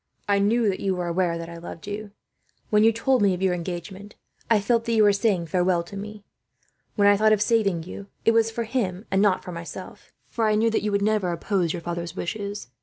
"I 0.27 0.39
knew 0.39 0.67
that 0.67 0.79
you 0.79 0.95
were 0.95 1.05
aware 1.05 1.37
that 1.37 1.47
I 1.47 1.57
loved 1.57 1.85
you. 1.85 2.09
When 2.71 2.83
you 2.83 2.91
told 2.91 3.21
me 3.21 3.35
of 3.35 3.41
your 3.43 3.53
engagement, 3.53 4.15
I 4.49 4.59
felt 4.59 4.85
that 4.85 4.93
you 4.93 5.03
were 5.03 5.13
saying 5.13 5.45
farewell 5.45 5.83
to 5.83 5.95
me. 5.95 6.23
When 6.95 7.07
I 7.07 7.15
thought 7.15 7.33
of 7.33 7.39
saving 7.39 7.83
you, 7.83 8.07
it 8.25 8.31
was 8.31 8.49
for 8.49 8.63
him 8.63 9.05
and 9.11 9.21
not 9.21 9.43
for 9.43 9.51
myself; 9.51 10.11
for 10.27 10.47
I 10.47 10.55
knew 10.55 10.71
that 10.71 10.81
you 10.81 10.91
would 10.91 11.03
never 11.03 11.31
oppose 11.31 11.71
your 11.71 11.83
father's 11.83 12.15
wishes. 12.15 12.69